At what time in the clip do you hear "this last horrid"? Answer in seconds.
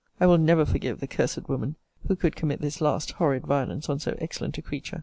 2.59-3.45